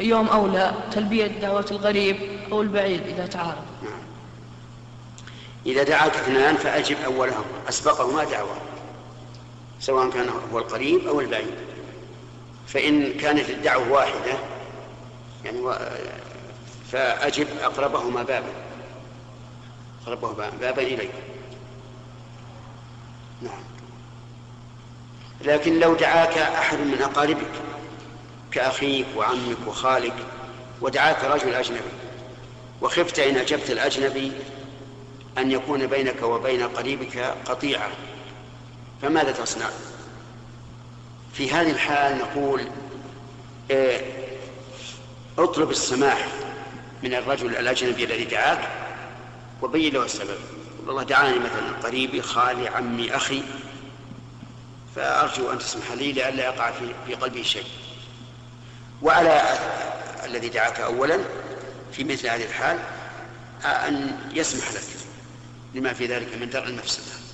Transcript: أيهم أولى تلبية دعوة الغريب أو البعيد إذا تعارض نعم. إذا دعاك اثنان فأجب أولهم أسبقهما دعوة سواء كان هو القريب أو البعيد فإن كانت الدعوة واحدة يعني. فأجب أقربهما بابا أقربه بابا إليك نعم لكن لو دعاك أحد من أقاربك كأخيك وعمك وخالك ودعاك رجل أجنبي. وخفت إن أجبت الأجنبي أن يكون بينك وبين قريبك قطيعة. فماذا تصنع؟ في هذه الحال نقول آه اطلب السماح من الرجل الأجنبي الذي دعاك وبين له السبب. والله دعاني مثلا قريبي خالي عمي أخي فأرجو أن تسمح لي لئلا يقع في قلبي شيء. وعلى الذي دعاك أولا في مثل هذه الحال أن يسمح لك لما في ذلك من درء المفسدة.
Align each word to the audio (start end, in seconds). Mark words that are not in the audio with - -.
أيهم 0.00 0.28
أولى 0.28 0.74
تلبية 0.92 1.26
دعوة 1.26 1.66
الغريب 1.70 2.16
أو 2.52 2.62
البعيد 2.62 3.06
إذا 3.06 3.26
تعارض 3.26 3.64
نعم. 3.82 4.00
إذا 5.66 5.82
دعاك 5.82 6.14
اثنان 6.16 6.56
فأجب 6.56 6.96
أولهم 7.04 7.44
أسبقهما 7.68 8.24
دعوة 8.24 8.56
سواء 9.80 10.10
كان 10.10 10.28
هو 10.52 10.58
القريب 10.58 11.06
أو 11.06 11.20
البعيد 11.20 11.54
فإن 12.66 13.12
كانت 13.12 13.50
الدعوة 13.50 13.92
واحدة 13.92 14.38
يعني. 15.44 15.60
فأجب 16.92 17.46
أقربهما 17.62 18.22
بابا 18.22 18.52
أقربه 20.06 20.32
بابا 20.60 20.82
إليك 20.82 21.10
نعم 23.42 23.62
لكن 25.44 25.78
لو 25.78 25.94
دعاك 25.94 26.38
أحد 26.38 26.78
من 26.78 27.02
أقاربك 27.02 27.50
كأخيك 28.52 29.06
وعمك 29.16 29.66
وخالك 29.66 30.14
ودعاك 30.80 31.24
رجل 31.24 31.54
أجنبي. 31.54 31.80
وخفت 32.82 33.18
إن 33.18 33.36
أجبت 33.36 33.70
الأجنبي 33.70 34.32
أن 35.38 35.50
يكون 35.52 35.86
بينك 35.86 36.22
وبين 36.22 36.62
قريبك 36.62 37.18
قطيعة. 37.46 37.90
فماذا 39.02 39.32
تصنع؟ 39.32 39.70
في 41.32 41.50
هذه 41.50 41.70
الحال 41.70 42.18
نقول 42.18 42.62
آه 43.70 44.00
اطلب 45.38 45.70
السماح 45.70 46.28
من 47.02 47.14
الرجل 47.14 47.56
الأجنبي 47.56 48.04
الذي 48.04 48.24
دعاك 48.24 48.68
وبين 49.62 49.94
له 49.94 50.04
السبب. 50.04 50.38
والله 50.86 51.02
دعاني 51.02 51.38
مثلا 51.38 51.72
قريبي 51.82 52.22
خالي 52.22 52.68
عمي 52.68 53.16
أخي 53.16 53.42
فأرجو 54.96 55.52
أن 55.52 55.58
تسمح 55.58 55.92
لي 55.92 56.12
لئلا 56.12 56.44
يقع 56.44 56.72
في 57.06 57.14
قلبي 57.14 57.44
شيء. 57.44 57.66
وعلى 59.02 59.42
الذي 60.24 60.48
دعاك 60.48 60.80
أولا 60.80 61.18
في 61.92 62.04
مثل 62.04 62.26
هذه 62.28 62.44
الحال 62.44 62.78
أن 63.64 64.18
يسمح 64.34 64.72
لك 64.72 64.82
لما 65.74 65.92
في 65.92 66.06
ذلك 66.06 66.34
من 66.40 66.50
درء 66.50 66.66
المفسدة. 66.66 67.27